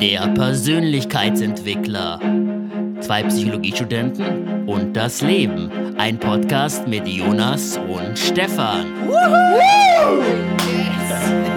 [0.00, 2.18] Der Persönlichkeitsentwickler.
[3.00, 5.96] Zwei Psychologiestudenten und das Leben.
[5.96, 8.92] Ein Podcast mit Jonas und Stefan.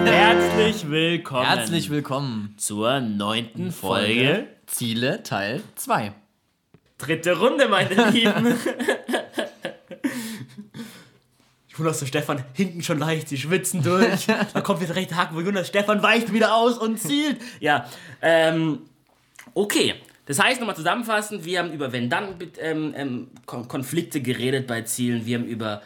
[0.04, 1.44] Herzlich willkommen.
[1.44, 4.14] Herzlich willkommen zur neunten Folge.
[4.14, 6.12] Folge Ziele Teil 2.
[6.98, 8.54] Dritte Runde, meine Lieben.
[11.82, 14.26] Jonas und Stefan hinten schon leicht, sie schwitzen durch.
[14.54, 17.38] da kommt wieder recht Haken, wo Jonas Stefan weicht wieder aus und zielt.
[17.60, 17.86] Ja,
[18.20, 18.82] ähm,
[19.54, 19.94] okay.
[20.26, 25.26] Das heißt, nochmal zusammenfassend, wir haben über Wenn-Dann-Konflikte ähm, ähm, geredet bei Zielen.
[25.26, 25.82] Wir haben über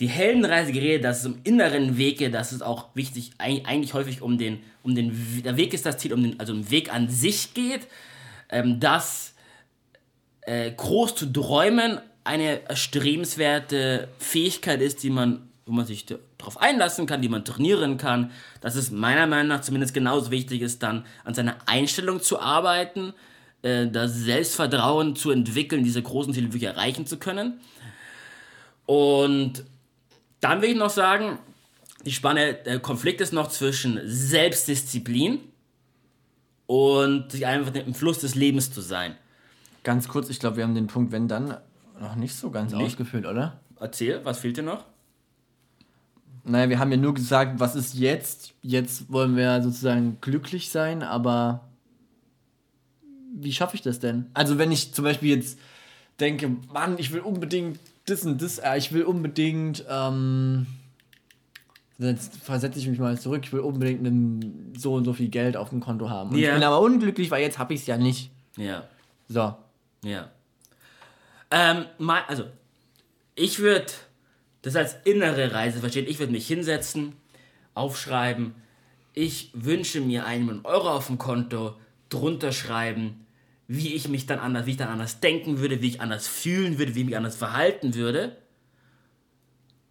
[0.00, 4.36] die Heldenreise geredet, dass es um inneren Wege, das ist auch wichtig, eigentlich häufig um
[4.36, 7.08] den, um den, der Weg ist das Ziel, um den, also um den Weg an
[7.08, 7.86] sich geht,
[8.50, 9.34] ähm, dass
[10.40, 17.06] äh, groß zu träumen eine erstrebenswerte Fähigkeit ist, die man, wo man sich darauf einlassen
[17.06, 21.04] kann, die man trainieren kann, dass es meiner Meinung nach zumindest genauso wichtig ist, dann
[21.24, 23.12] an seiner Einstellung zu arbeiten,
[23.62, 27.60] äh, das Selbstvertrauen zu entwickeln, diese großen Ziele wirklich erreichen zu können.
[28.86, 29.64] Und
[30.40, 31.38] dann will ich noch sagen,
[32.04, 35.40] die Spanne, der Konflikt ist noch zwischen Selbstdisziplin
[36.66, 39.16] und sich einfach im Fluss des Lebens zu sein.
[39.84, 41.56] Ganz kurz, ich glaube, wir haben den Punkt, wenn dann
[42.02, 42.84] noch nicht so ganz nicht?
[42.84, 43.60] ausgefüllt, oder?
[43.80, 44.84] Erzähl, was fehlt dir noch?
[46.44, 48.52] Naja, wir haben ja nur gesagt, was ist jetzt?
[48.62, 51.68] Jetzt wollen wir sozusagen glücklich sein, aber
[53.34, 54.26] wie schaffe ich das denn?
[54.34, 55.58] Also wenn ich zum Beispiel jetzt
[56.20, 60.66] denke, Mann, ich will unbedingt das und das, äh, ich will unbedingt, ähm,
[61.98, 65.56] jetzt versetze ich mich mal zurück, ich will unbedingt einen, so und so viel Geld
[65.56, 66.30] auf dem Konto haben.
[66.30, 66.48] Und yeah.
[66.48, 68.32] ich bin aber unglücklich, weil jetzt habe ich es ja nicht.
[68.56, 68.84] Ja.
[69.28, 69.54] So.
[70.04, 70.28] Ja.
[71.52, 72.46] Ähm, mal, also,
[73.34, 73.92] ich würde
[74.62, 76.06] das als innere Reise verstehen.
[76.08, 77.12] Ich würde mich hinsetzen,
[77.74, 78.54] aufschreiben,
[79.12, 81.74] ich wünsche mir einen Million Euro auf dem Konto,
[82.08, 83.26] drunter schreiben,
[83.68, 86.78] wie ich mich dann anders, wie ich dann anders denken würde, wie ich anders fühlen
[86.78, 88.36] würde, wie ich mich anders verhalten würde.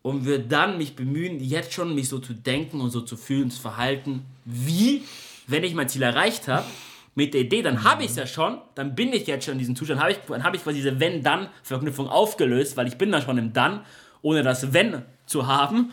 [0.02, 3.52] Und würde dann mich bemühen, jetzt schon mich so zu denken und so zu fühlen,
[3.52, 5.04] zu verhalten, wie,
[5.46, 6.66] wenn ich mein Ziel erreicht habe,
[7.14, 9.60] mit der Idee, dann habe ich es ja schon, dann bin ich jetzt schon in
[9.60, 13.22] diesem Zustand, hab ich, dann habe ich quasi diese Wenn-Dann-Verknüpfung aufgelöst, weil ich bin da
[13.22, 13.82] schon im Dann,
[14.22, 15.92] ohne das Wenn zu haben.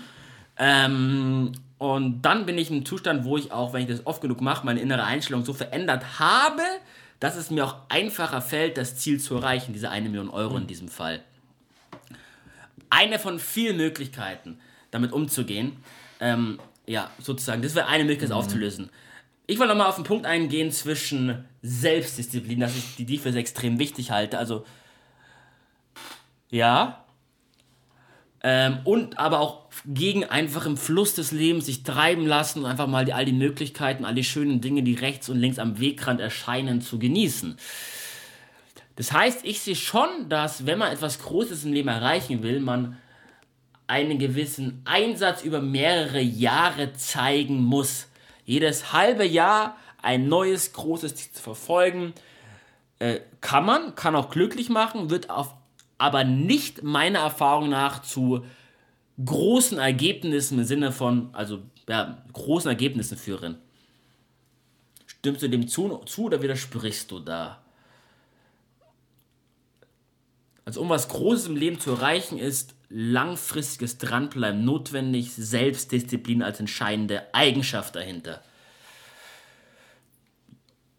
[0.56, 4.40] Ähm, und dann bin ich im Zustand, wo ich auch, wenn ich das oft genug
[4.40, 6.62] mache, meine innere Einstellung so verändert habe,
[7.20, 10.66] dass es mir auch einfacher fällt, das Ziel zu erreichen, diese eine Million Euro in
[10.66, 11.20] diesem Fall.
[12.90, 14.58] Eine von vielen Möglichkeiten,
[14.90, 15.76] damit umzugehen.
[16.20, 18.36] Ähm, ja, sozusagen, das wäre eine Möglichkeit, mhm.
[18.36, 18.90] aufzulösen.
[19.50, 24.10] Ich will nochmal auf den Punkt eingehen zwischen Selbstdisziplin, dass ich die, für extrem wichtig
[24.10, 24.36] halte.
[24.36, 24.66] Also,
[26.50, 27.02] ja.
[28.42, 32.86] Ähm, und aber auch gegen einfach im Fluss des Lebens sich treiben lassen und einfach
[32.86, 36.20] mal die, all die Möglichkeiten, all die schönen Dinge, die rechts und links am Wegrand
[36.20, 37.56] erscheinen, zu genießen.
[38.96, 42.98] Das heißt, ich sehe schon, dass wenn man etwas Großes im Leben erreichen will, man
[43.86, 48.08] einen gewissen Einsatz über mehrere Jahre zeigen muss
[48.48, 52.14] jedes halbe Jahr ein neues großes Ziel zu verfolgen.
[52.98, 55.54] Äh, kann man, kann auch glücklich machen, wird auf,
[55.98, 58.44] aber nicht meiner Erfahrung nach zu
[59.22, 63.58] großen Ergebnissen im Sinne von, also ja, großen Ergebnissen führen.
[65.06, 67.60] Stimmst du dem zu, zu oder widersprichst du da?
[70.68, 77.22] Also um was Großes im Leben zu erreichen, ist langfristiges Dranbleiben notwendig, Selbstdisziplin als entscheidende
[77.32, 78.42] Eigenschaft dahinter.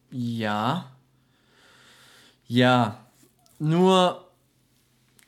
[0.09, 0.89] Ja.
[2.47, 3.05] Ja.
[3.59, 4.25] Nur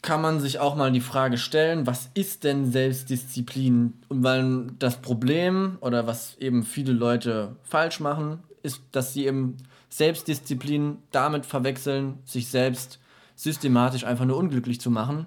[0.02, 3.94] kann man sich auch mal die Frage stellen, was ist denn Selbstdisziplin?
[4.08, 9.58] Und weil das Problem oder was eben viele Leute falsch machen, ist, dass sie eben
[9.90, 12.98] Selbstdisziplin damit verwechseln, sich selbst
[13.42, 15.26] systematisch einfach nur unglücklich zu machen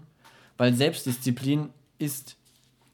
[0.56, 2.36] weil Selbstdisziplin ist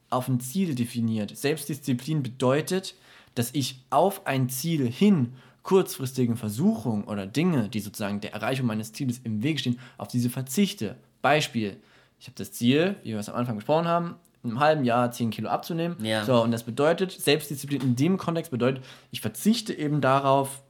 [0.08, 1.36] auf ein Ziel definiert.
[1.36, 2.94] Selbstdisziplin bedeutet,
[3.34, 8.92] dass ich auf ein Ziel hin kurzfristigen Versuchungen oder Dinge, die sozusagen der Erreichung meines
[8.92, 10.96] Zieles im Weg stehen, auf diese verzichte.
[11.22, 11.76] Beispiel,
[12.18, 15.12] ich habe das Ziel, wie wir es am Anfang gesprochen haben, in einem halben Jahr
[15.12, 16.02] 10 Kilo abzunehmen.
[16.02, 16.24] Ja.
[16.24, 20.62] So, und das bedeutet, Selbstdisziplin in dem Kontext bedeutet, ich verzichte eben darauf,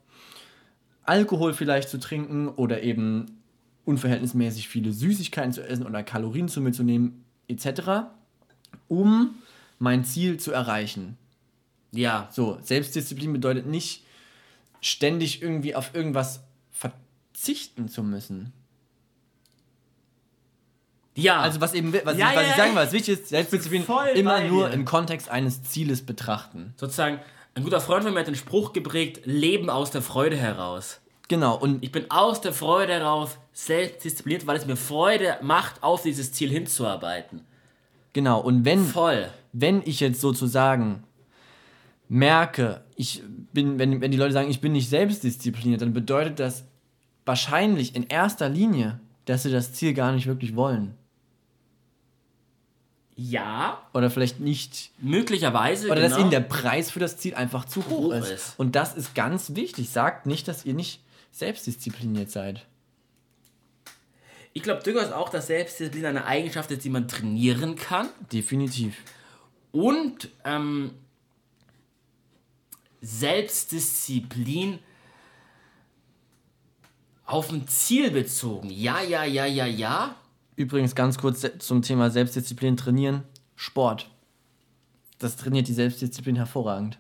[1.05, 3.40] Alkohol vielleicht zu trinken oder eben
[3.91, 8.09] unverhältnismäßig viele Süßigkeiten zu essen oder Kalorien zu mir zu nehmen, etc.,
[8.89, 9.35] um
[9.79, 11.17] mein Ziel zu erreichen.
[11.93, 12.29] Ja.
[12.31, 14.05] So, Selbstdisziplin bedeutet nicht,
[14.81, 18.53] ständig irgendwie auf irgendwas verzichten zu müssen.
[21.17, 21.41] Ja.
[21.41, 23.85] Also was eben, was, ja, ich, was ja, ich sagen will, was wichtig ist, Selbstdisziplin
[24.15, 24.75] immer nur dir.
[24.75, 26.75] im Kontext eines Zieles betrachten.
[26.77, 27.19] Sozusagen,
[27.55, 31.01] ein guter Freund von mir hat den Spruch geprägt, Leben aus der Freude heraus.
[31.31, 31.57] Genau.
[31.57, 36.33] Und ich bin aus der Freude heraus selbstdiszipliniert, weil es mir Freude macht, auf dieses
[36.33, 37.43] Ziel hinzuarbeiten.
[38.13, 38.41] Genau.
[38.41, 39.29] Und wenn, Voll.
[39.53, 41.05] wenn ich jetzt sozusagen
[42.09, 43.23] merke, ich
[43.53, 46.65] bin, wenn, wenn die Leute sagen, ich bin nicht selbstdiszipliniert, dann bedeutet das
[47.25, 50.97] wahrscheinlich in erster Linie, dass sie das Ziel gar nicht wirklich wollen.
[53.15, 53.83] Ja.
[53.95, 54.91] Oder vielleicht nicht.
[54.99, 55.87] Möglicherweise.
[55.87, 56.09] Oder genau.
[56.09, 58.31] dass ihnen der Preis für das Ziel einfach zu hoch, hoch ist.
[58.33, 58.55] ist.
[58.59, 59.91] Und das ist ganz wichtig.
[59.91, 61.01] Sagt nicht, dass ihr nicht
[61.31, 62.67] selbstdiszipliniert seid.
[64.53, 68.09] Ich glaube durchaus auch, dass Selbstdisziplin eine Eigenschaft ist, die man trainieren kann.
[68.33, 68.97] Definitiv.
[69.71, 70.93] Und ähm,
[73.01, 74.81] Selbstdisziplin
[77.25, 78.71] auf ein Ziel bezogen.
[78.71, 80.17] Ja, ja, ja, ja, ja.
[80.57, 83.23] Übrigens ganz kurz zum Thema Selbstdisziplin trainieren.
[83.55, 84.11] Sport.
[85.19, 86.99] Das trainiert die Selbstdisziplin hervorragend.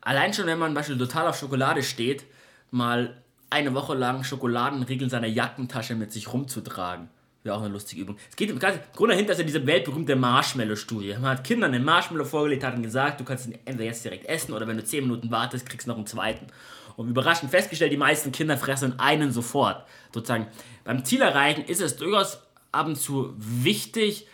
[0.00, 2.24] Allein schon, wenn man zum Beispiel total auf Schokolade steht,
[2.70, 3.22] mal
[3.54, 7.08] eine Woche lang Schokoladenriegel in seiner Jackentasche mit sich rumzutragen.
[7.44, 8.16] Wäre auch eine lustige Übung.
[8.28, 11.14] Es geht im Grunde dahinter ist ja diese weltberühmte Marshmallow-Studie.
[11.20, 14.26] Man hat Kindern einen Marshmallow vorgelegt, hat ihnen gesagt, du kannst ihn entweder jetzt direkt
[14.26, 16.48] essen oder wenn du 10 Minuten wartest, kriegst du noch einen zweiten.
[16.96, 19.86] Und überraschend festgestellt, die meisten Kinder fressen einen sofort.
[20.12, 20.48] Sozusagen
[20.84, 22.38] beim Zielerreichen ist es durchaus
[22.72, 24.26] ab und zu wichtig,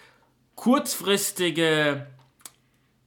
[0.55, 2.07] kurzfristige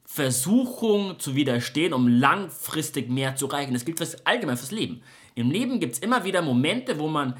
[0.05, 3.73] Versuchung zu widerstehen, um langfristig mehr zu erreichen.
[3.73, 5.01] Das gilt fürs, allgemein fürs Leben.
[5.35, 7.35] Im Leben gibt es immer wieder Momente, wo man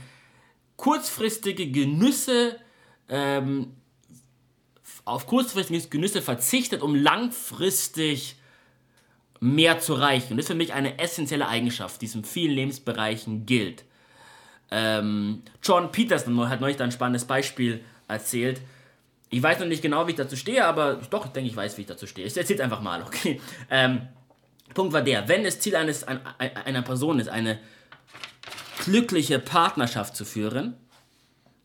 [0.77, 2.57] kurzfristige Genüsse
[3.09, 3.73] ähm,
[5.05, 8.37] auf kurzfristige Genüsse verzichtet, um langfristig
[9.39, 10.33] mehr zu erreichen.
[10.33, 13.83] Und das ist für mich eine essentielle Eigenschaft, die in vielen Lebensbereichen gilt.
[14.71, 18.61] Ähm, John Peterson hat neulich ein spannendes Beispiel erzählt.
[19.29, 21.77] Ich weiß noch nicht genau, wie ich dazu stehe, aber doch, ich denke, ich weiß,
[21.77, 22.25] wie ich dazu stehe.
[22.25, 23.41] Ich erzähle es einfach mal, okay?
[23.69, 24.07] Ähm,
[24.73, 27.59] Punkt war der, wenn das Ziel eines, einer Person ist, eine
[28.83, 30.75] glückliche Partnerschaft zu führen,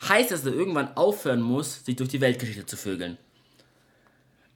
[0.06, 3.18] heißt das, dass er irgendwann aufhören muss, sich durch die Weltgeschichte zu vögeln.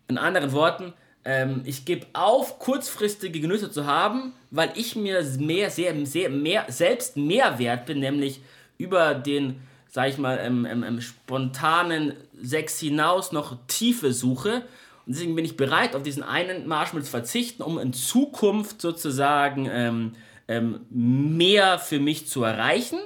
[0.08, 0.92] In anderen Worten,
[1.24, 6.66] ähm, ich gebe auf, kurzfristige Genüsse zu haben, weil ich mir mehr, sehr, sehr, mehr,
[6.68, 8.40] selbst mehr wert bin, nämlich
[8.78, 14.62] über den, sag ich mal, ähm, ähm, ähm, spontanen Sex hinaus noch Tiefe suche.
[15.06, 20.14] Und deswegen bin ich bereit, auf diesen einen Marshmallow zu verzichten, um in Zukunft sozusagen
[20.48, 22.98] ähm, mehr für mich zu erreichen.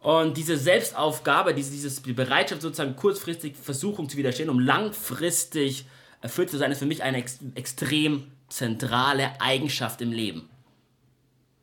[0.00, 5.84] Und diese Selbstaufgabe, diese, diese Bereitschaft, sozusagen kurzfristig Versuchung zu widerstehen, um langfristig
[6.22, 10.48] erfüllt zu sein, ist für mich eine ex extrem zentrale Eigenschaft im Leben.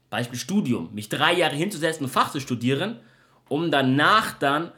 [0.10, 0.94] Beispiel Studium.
[0.94, 3.00] Mich drei Jahre hinzusetzen und Fach zu studieren,
[3.50, 4.72] um danach dann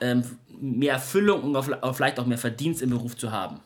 [0.00, 3.60] ähm, mehr Erfüllung und auch, vielleicht auch mehr Verdienst im Beruf zu haben.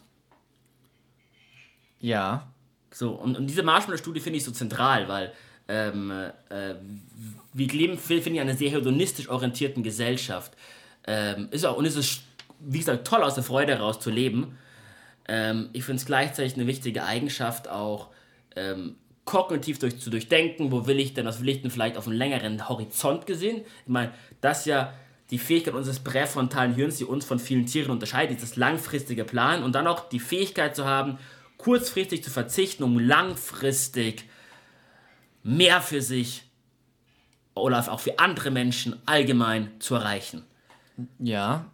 [2.01, 2.49] Ja.
[2.91, 5.33] So, und, und diese Marshmallow-Studie finde ich so zentral, weil
[5.69, 6.75] ähm, äh,
[7.53, 10.53] wir leben, finde ich, einer sehr hedonistisch orientierten Gesellschaft.
[11.07, 12.23] Ähm, ist auch, und es ist,
[12.61, 14.59] wie gesagt, toll aus der Freude heraus zu leben.
[15.29, 18.09] Ähm, ich finde es gleichzeitig eine wichtige Eigenschaft, auch
[18.55, 22.07] ähm, kognitiv durch, zu durchdenken, wo will ich denn, was will ich denn vielleicht auf
[22.07, 23.59] einem längeren Horizont gesehen.
[23.59, 24.93] Ich meine, das ja
[25.31, 29.75] die Fähigkeit unseres präfrontalen Hirns, die uns von vielen Tieren unterscheidet, dieses langfristige Plan und
[29.75, 31.19] dann auch die Fähigkeit zu haben,
[31.57, 34.25] kurzfristig zu verzichten, um langfristig
[35.47, 36.43] mehr für sich
[37.55, 40.43] oder auch für andere Menschen allgemein zu erreichen.
[41.19, 41.67] Ja,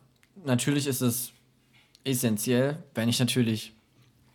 [0.44, 1.32] natürlich ist es
[2.04, 3.72] essentiell, wenn ich natürlich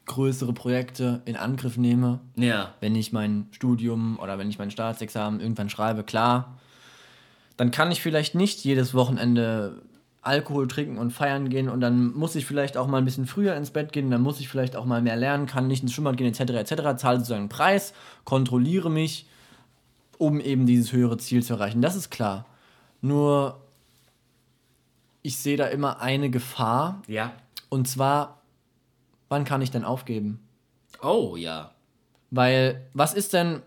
[0.05, 2.19] größere Projekte in Angriff nehme.
[2.35, 2.73] Ja.
[2.79, 6.57] Wenn ich mein Studium oder wenn ich mein Staatsexamen irgendwann schreibe, klar,
[7.57, 9.83] dann kann ich vielleicht nicht jedes Wochenende
[10.27, 13.55] Alkohol trinken und feiern gehen und dann muss ich vielleicht auch mal ein bisschen früher
[13.55, 16.17] ins Bett gehen, dann muss ich vielleicht auch mal mehr lernen, kann nicht ins Schwimmbad
[16.17, 17.93] gehen, etc., etc., zahle sozusagen einen Preis,
[18.25, 19.27] kontrolliere mich,
[20.17, 21.81] um eben dieses höhere Ziel zu erreichen.
[21.81, 22.45] Das ist klar.
[23.01, 23.61] Nur,
[25.21, 27.01] ich sehe da immer eine Gefahr.
[27.07, 27.33] Ja.
[27.69, 28.41] Und zwar,
[29.29, 30.39] wann kann ich denn aufgeben?
[31.01, 31.71] Oh, ja.
[32.31, 33.61] Weil, was ist denn.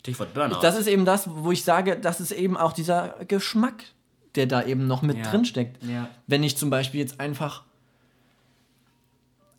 [0.00, 0.60] Stichwort Burnout.
[0.62, 3.84] Das ist eben das, wo ich sage, das ist eben auch dieser Geschmack,
[4.34, 5.22] der da eben noch mit ja.
[5.24, 5.82] drin steckt.
[5.84, 6.08] Ja.
[6.26, 7.64] Wenn ich zum Beispiel jetzt einfach.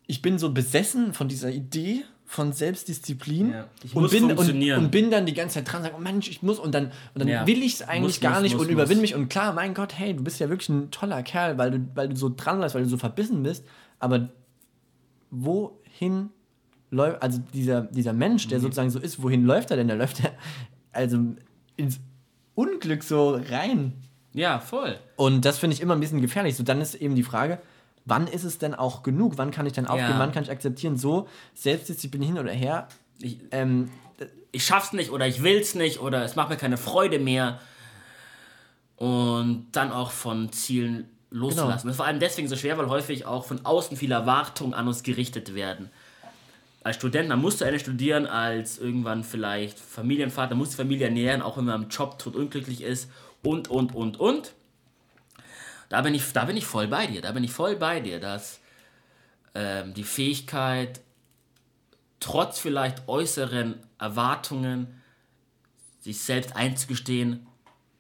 [0.08, 3.68] Ich bin so besessen von dieser Idee von Selbstdisziplin ja.
[3.94, 6.42] und, bin, und, und, bin dann die ganze Zeit dran und sage, oh Mensch, ich
[6.42, 8.72] muss und dann, und dann will ich es eigentlich muss, gar muss, nicht muss, und
[8.72, 11.72] überwinde mich und klar, mein Gott, hey, du bist ja wirklich ein toller Kerl, weil
[11.72, 13.66] du, weil du so dran bleibst, weil du so verbissen bist,
[14.00, 14.30] aber
[15.30, 16.30] wohin
[16.90, 18.64] läuft, also dieser, dieser Mensch, der mhm.
[18.64, 19.88] sozusagen so ist, wohin läuft er denn?
[19.88, 20.30] Der läuft ja
[20.94, 21.18] also
[21.76, 22.00] ins
[22.56, 23.94] Unglück so rein.
[24.34, 24.98] Ja, voll.
[25.16, 26.56] Und das finde ich immer ein bisschen gefährlich.
[26.56, 27.60] So, dann ist eben die Frage,
[28.06, 29.38] wann ist es denn auch genug?
[29.38, 30.14] Wann kann ich denn aufgeben?
[30.14, 30.20] Ja.
[30.20, 30.98] Wann kann ich akzeptieren?
[30.98, 32.88] So, Selbstdisziplin hin oder her.
[33.20, 33.92] Ich, Ähm,
[34.52, 37.60] ich schaff's nicht oder ich will's nicht oder es macht mir keine Freude mehr.
[38.98, 41.66] Und dann auch von Zielen loszulassen.
[41.66, 41.76] Genau.
[41.76, 44.88] Das ist vor allem deswegen so schwer, weil häufig auch von außen viele Erwartungen an
[44.88, 45.90] uns gerichtet werden.
[46.84, 51.42] Als Student, dann musst du eine studieren, als irgendwann vielleicht Familienvater, musst die Familie ernähren,
[51.42, 53.10] auch wenn man im Job tot unglücklich ist
[53.44, 54.54] und, und, und, und.
[55.90, 58.20] Da bin ich, da bin ich voll bei dir, da bin ich voll bei dir,
[58.20, 58.62] dass
[59.54, 61.02] ähm, die Fähigkeit,
[62.20, 65.02] trotz vielleicht äußeren Erwartungen,
[66.00, 67.46] sich selbst einzugestehen,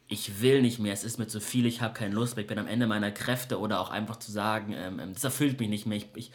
[0.07, 2.47] ich will nicht mehr, es ist mir zu viel, ich habe keine Lust mehr, ich
[2.47, 5.69] bin am Ende meiner Kräfte oder auch einfach zu sagen, ähm, ähm, das erfüllt mich
[5.69, 6.31] nicht mehr, ich, ich,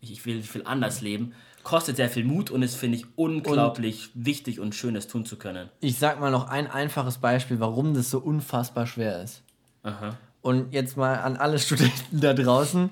[0.00, 1.34] ich will, ich will anders leben,
[1.66, 5.34] kostet sehr viel Mut und ist, finde ich, unglaublich wichtig und schön, das tun zu
[5.36, 5.68] können.
[5.80, 9.42] ich sag mal noch ein einfaches Beispiel, warum das so unfassbar schwer ist.
[9.82, 10.16] Aha.
[10.42, 12.88] Und jetzt mal an alle Studenten da draußen.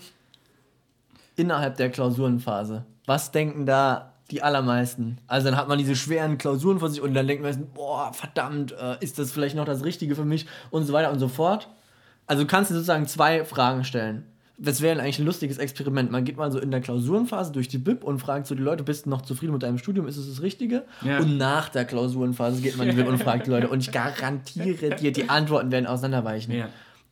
[1.37, 2.85] Innerhalb der Klausurenphase.
[3.07, 5.19] Was denken da die allermeisten?
[5.29, 8.73] Also dann hat man diese schweren Klausuren vor sich und dann denkt man, boah, verdammt,
[8.73, 11.69] äh, ist das vielleicht noch das Richtige für mich und so weiter und so fort.
[12.27, 14.25] Also kannst du sozusagen zwei Fragen stellen.
[14.57, 16.13] Das wäre eigentlich ein lustiges Experiment.
[16.13, 18.85] Man geht mal so in der Klausurenphase durch die Bib und fragt so die Leute,
[18.85, 20.07] bist du noch zufrieden mit deinem Studium?
[20.07, 20.85] Ist es das Richtige?
[21.03, 21.19] Ja.
[21.19, 23.69] Und nach der Klausurenphase geht man in die Bib und fragt die Leute.
[23.69, 26.53] Und ich garantiere dir, die Antworten werden auseinanderweichen.
[26.53, 26.69] Ja.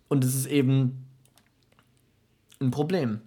[0.08, 1.06] Und es ist eben
[2.60, 3.20] ein Problem.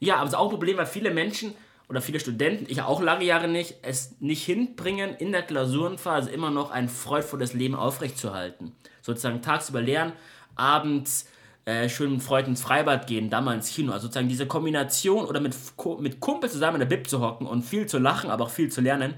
[0.00, 1.54] Ja, aber es ist auch ein Problem, weil viele Menschen
[1.88, 6.50] oder viele Studenten, ich auch lange Jahre nicht, es nicht hinbringen, in der Klausurenphase immer
[6.50, 8.72] noch ein freudvolles Leben aufrechtzuerhalten.
[9.02, 10.12] Sozusagen tagsüber lernen,
[10.56, 11.28] abends
[11.66, 13.92] äh, schön mit Freunden ins Freibad gehen, dann mal ins Kino.
[13.92, 15.54] Also sozusagen diese Kombination oder mit,
[16.00, 18.70] mit Kumpel zusammen in der Bib zu hocken und viel zu lachen, aber auch viel
[18.70, 19.14] zu lernen,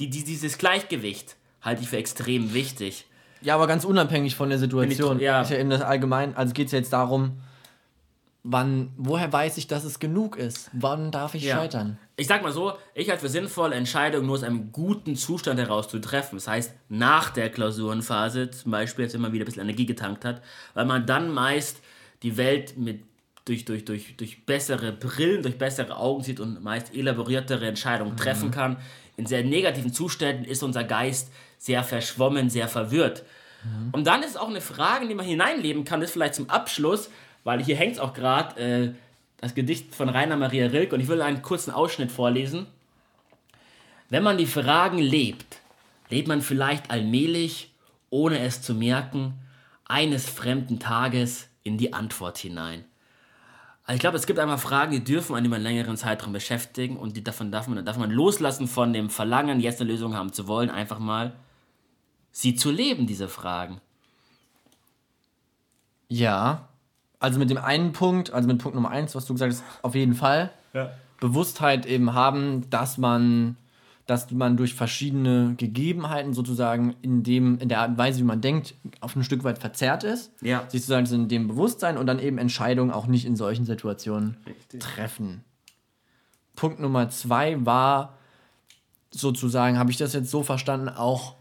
[0.00, 3.06] die, die, dieses Gleichgewicht halte ich für extrem wichtig.
[3.40, 5.16] Ja, aber ganz unabhängig von der Situation.
[5.18, 5.40] ich- ja.
[5.42, 7.38] Ist ja eben das allgemein, also geht es jetzt darum,
[8.50, 10.70] wann, woher weiß ich, dass es genug ist?
[10.72, 11.56] Wann darf ich Ja.
[11.56, 11.98] scheitern?
[12.16, 15.88] Ich sag mal so, ich halte für sinnvoll, Entscheidungen nur aus einem guten Zustand heraus
[15.88, 16.36] zu treffen.
[16.36, 20.24] Das heißt, nach der Klausurenphase, zum Beispiel, jetzt wenn man wieder ein bisschen Energie getankt
[20.24, 20.42] hat,
[20.74, 21.80] weil man dann meist
[22.22, 23.02] die Welt mit
[23.44, 28.50] durch, durch, durch, durch bessere Brillen, durch bessere Augen sieht und meist elaboriertere Entscheidungen treffen
[28.50, 28.78] kann.
[29.16, 33.24] In sehr negativen Zuständen ist unser Geist sehr verschwommen, sehr verwirrt.
[33.92, 36.34] Und dann ist es auch eine Frage, in die man hineinleben kann, das ist vielleicht
[36.36, 37.10] zum Abschluss,
[37.48, 38.92] weil hier hängt es auch gerade, äh,
[39.38, 42.66] das Gedicht von Rainer Maria Rilke und ich will einen kurzen Ausschnitt vorlesen.
[44.10, 45.56] Wenn man die Fragen lebt,
[46.10, 47.72] lebt man vielleicht allmählich,
[48.10, 49.32] ohne es zu merken,
[49.86, 52.84] eines fremden Tages in die Antwort hinein.
[53.84, 57.16] Also ich glaube, es gibt einmal Fragen, die dürfen einen über längeren Zeitraum beschäftigen und
[57.16, 60.48] die davon darf man, darf man loslassen von dem Verlangen, jetzt eine Lösung haben zu
[60.48, 61.34] wollen, einfach mal
[62.30, 63.80] sie zu leben, diese Fragen.
[66.08, 66.67] Ja.
[67.20, 69.94] Also mit dem einen Punkt, also mit Punkt Nummer eins, was du gesagt hast, auf
[69.94, 70.50] jeden Fall.
[71.20, 73.56] Bewusstheit eben haben, dass man,
[74.06, 78.40] dass man durch verschiedene Gegebenheiten sozusagen in dem, in der Art und Weise, wie man
[78.40, 80.30] denkt, auf ein Stück weit verzerrt ist.
[80.40, 80.64] Ja.
[80.68, 84.36] Sich sozusagen in dem Bewusstsein und dann eben Entscheidungen auch nicht in solchen Situationen
[84.78, 85.42] treffen.
[86.54, 88.16] Punkt Nummer zwei war
[89.10, 91.34] sozusagen, habe ich das jetzt so verstanden, auch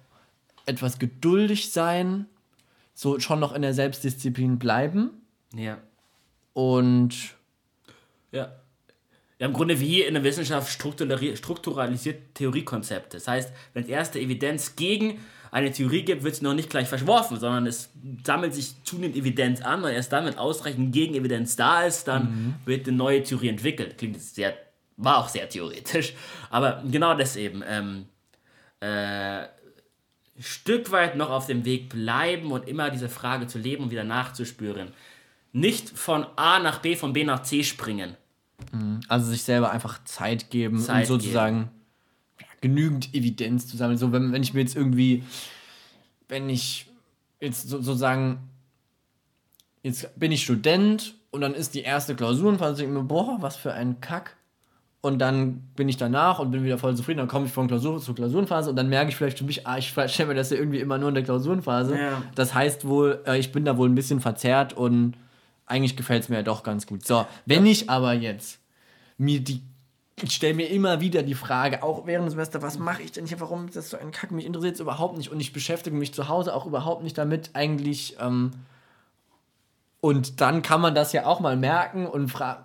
[0.65, 2.25] etwas geduldig sein,
[2.93, 5.11] so schon noch in der Selbstdisziplin bleiben
[5.53, 5.77] Ja.
[6.53, 7.35] und
[8.31, 8.51] Ja.
[9.39, 13.17] Ja, im Grunde wie in der Wissenschaft strukturali- strukturalisiert Theoriekonzepte.
[13.17, 15.19] Das heißt, wenn es erste Evidenz gegen
[15.51, 17.89] eine Theorie gibt, wird sie noch nicht gleich verschworfen, sondern es
[18.25, 22.87] sammelt sich zunehmend Evidenz an und erst dann, wenn ausreichend Gegenevidenz da ist, dann wird
[22.87, 23.97] eine neue Theorie entwickelt.
[23.99, 24.57] Klingt jetzt sehr,
[24.97, 26.13] war auch sehr theoretisch,
[26.49, 27.63] aber genau das eben.
[27.65, 28.05] Ähm,
[28.79, 29.45] äh,
[30.39, 34.03] Stück weit noch auf dem Weg bleiben und immer diese Frage zu leben und wieder
[34.03, 34.93] nachzuspüren.
[35.57, 38.15] Nicht von A nach B, von B nach C springen.
[39.07, 41.71] also sich selber einfach Zeit geben Zeit und sozusagen
[42.39, 43.97] ja, genügend Evidenz zu sammeln.
[43.97, 45.23] So, wenn, wenn ich mir jetzt irgendwie,
[46.27, 46.85] wenn ich
[47.39, 48.37] jetzt so, sozusagen,
[49.81, 53.55] jetzt bin ich Student und dann ist die erste Klausurenphase, denke ich mir, boah, was
[53.55, 54.35] für ein Kack.
[55.01, 57.17] Und dann bin ich danach und bin wieder voll zufrieden.
[57.17, 59.79] Dann komme ich von Klausur zur Klausurenphase und dann merke ich vielleicht für mich, ah,
[59.79, 61.97] ich stelle mir das ja irgendwie immer nur in der Klausurenphase.
[61.97, 62.21] Ja.
[62.35, 65.15] Das heißt wohl, äh, ich bin da wohl ein bisschen verzerrt und
[65.67, 67.05] eigentlich gefällt es mir ja doch ganz gut.
[67.05, 68.59] So, wenn ich aber jetzt
[69.17, 69.61] mir die
[70.23, 73.27] ich stelle mir immer wieder die Frage, auch während des Semesters, was mache ich denn
[73.27, 74.31] hier, warum ist das so ein Kack?
[74.31, 77.51] Mich interessiert es überhaupt nicht und ich beschäftige mich zu Hause auch überhaupt nicht damit
[77.53, 78.17] eigentlich.
[78.19, 78.51] Ähm,
[80.01, 82.63] und dann kann man das ja auch mal merken und fragen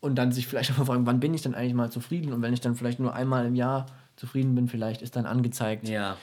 [0.00, 2.32] und dann sich vielleicht auch mal fragen, wann bin ich denn eigentlich mal zufrieden?
[2.32, 5.88] Und wenn ich dann vielleicht nur einmal im Jahr zufrieden bin, vielleicht ist dann angezeigt,
[5.88, 6.16] Ja.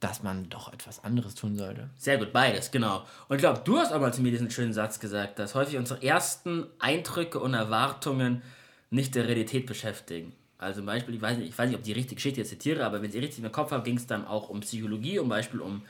[0.00, 1.90] Dass man doch etwas anderes tun sollte.
[1.96, 3.04] Sehr gut, beides, genau.
[3.28, 5.76] Und ich glaube, du hast auch mal zu mir diesen schönen Satz gesagt, dass häufig
[5.76, 8.42] unsere ersten Eindrücke und Erwartungen
[8.90, 10.32] nicht der Realität beschäftigen.
[10.56, 12.84] Also zum Beispiel, ich weiß nicht, ich weiß nicht ob die richtige Geschichte jetzt zitiere,
[12.84, 15.60] aber wenn ich richtig im Kopf habe, ging es dann auch um Psychologie, um Beispiel
[15.60, 15.82] um,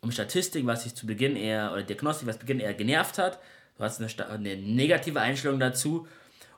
[0.00, 3.38] um Statistik, was sich zu Beginn eher, oder Diagnostik, was zu Beginn eher genervt hat.
[3.78, 6.06] Du hast eine, eine negative Einstellung dazu.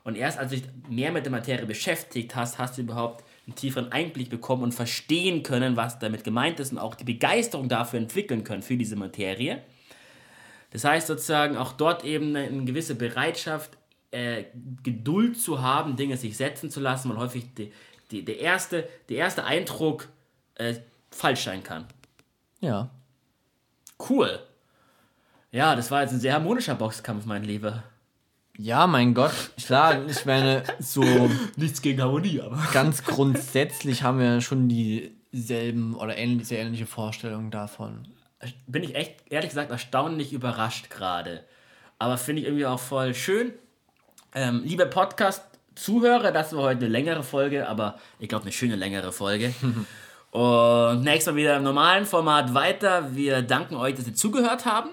[0.03, 3.55] Und erst als du dich mehr mit der Materie beschäftigt hast, hast du überhaupt einen
[3.55, 7.99] tieferen Einblick bekommen und verstehen können, was damit gemeint ist und auch die Begeisterung dafür
[7.99, 9.61] entwickeln können, für diese Materie.
[10.71, 13.71] Das heißt sozusagen auch dort eben eine gewisse Bereitschaft,
[14.11, 14.45] äh,
[14.83, 17.71] Geduld zu haben, Dinge sich setzen zu lassen, weil häufig die,
[18.11, 20.09] die, der, erste, der erste Eindruck
[20.55, 20.75] äh,
[21.09, 21.85] falsch sein kann.
[22.59, 22.91] Ja.
[24.09, 24.39] Cool.
[25.51, 27.83] Ja, das war jetzt ein sehr harmonischer Boxkampf, mein Lieber.
[28.61, 31.01] Ja, mein Gott, klar, ich meine, so.
[31.55, 32.61] Nichts gegen Harmonie, aber.
[32.73, 38.05] Ganz grundsätzlich haben wir schon dieselben oder ähnlich, sehr ähnliche Vorstellungen davon.
[38.67, 41.45] Bin ich echt, ehrlich gesagt, erstaunlich überrascht gerade.
[41.99, 43.53] Aber finde ich irgendwie auch voll schön.
[44.35, 49.13] Ähm, liebe Podcast-Zuhörer, das war heute eine längere Folge, aber ich glaube eine schöne längere
[49.13, 49.53] Folge.
[50.31, 53.15] Und nächstes Mal wieder im normalen Format weiter.
[53.15, 54.89] Wir danken euch, dass ihr zugehört haben.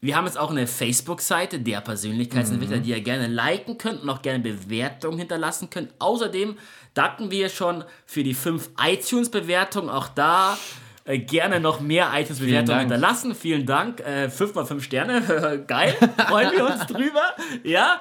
[0.00, 2.82] Wir haben jetzt auch eine Facebook-Seite, der Persönlichkeitsentwickler, mhm.
[2.84, 5.92] die ihr gerne liken könnt und auch gerne Bewertungen hinterlassen könnt.
[5.98, 6.56] Außerdem
[6.94, 9.90] danken wir schon für die fünf iTunes-Bewertungen.
[9.90, 10.56] Auch da
[11.04, 13.34] äh, gerne noch mehr iTunes-Bewertungen hinterlassen.
[13.34, 13.98] Vielen Dank.
[14.00, 15.64] Äh, fünf mal fünf Sterne.
[15.66, 15.96] Geil.
[16.28, 17.34] Freuen wir uns drüber.
[17.64, 18.00] Ja.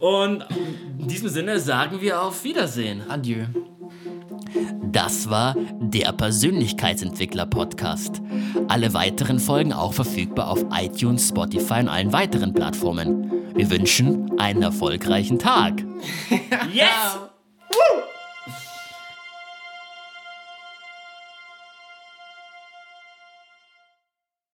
[0.00, 0.44] Und
[0.98, 3.08] in diesem Sinne sagen wir auf Wiedersehen.
[3.08, 3.44] Adieu.
[4.82, 8.20] Das war der Persönlichkeitsentwickler-Podcast.
[8.68, 13.30] Alle weiteren Folgen auch verfügbar auf iTunes, Spotify und allen weiteren Plattformen.
[13.54, 15.84] Wir wünschen einen erfolgreichen Tag.
[16.72, 17.18] yes!
[17.70, 18.15] Woo!